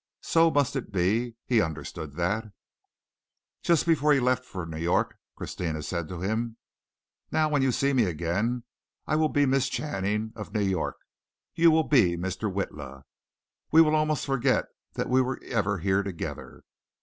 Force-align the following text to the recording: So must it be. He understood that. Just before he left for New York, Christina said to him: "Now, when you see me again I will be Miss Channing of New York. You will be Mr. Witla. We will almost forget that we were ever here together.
So 0.23 0.49
must 0.49 0.75
it 0.75 0.91
be. 0.91 1.35
He 1.45 1.61
understood 1.61 2.13
that. 2.13 2.45
Just 3.61 3.85
before 3.85 4.11
he 4.13 4.19
left 4.19 4.43
for 4.45 4.65
New 4.65 4.79
York, 4.79 5.15
Christina 5.35 5.83
said 5.83 6.07
to 6.07 6.21
him: 6.21 6.57
"Now, 7.31 7.49
when 7.49 7.61
you 7.61 7.71
see 7.71 7.93
me 7.93 8.05
again 8.05 8.63
I 9.05 9.15
will 9.15 9.29
be 9.29 9.45
Miss 9.45 9.69
Channing 9.69 10.33
of 10.35 10.55
New 10.55 10.63
York. 10.65 10.95
You 11.53 11.69
will 11.69 11.83
be 11.87 12.17
Mr. 12.17 12.51
Witla. 12.51 13.03
We 13.71 13.83
will 13.83 13.93
almost 13.95 14.25
forget 14.25 14.65
that 14.95 15.07
we 15.07 15.21
were 15.21 15.39
ever 15.45 15.77
here 15.77 16.01
together. 16.01 16.63